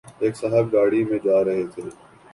ایک 0.21 0.33
صاحب 0.37 0.65
گاڑی 0.73 1.01
میں 1.09 1.19
جارہے 1.25 1.63
تھے 1.73 1.81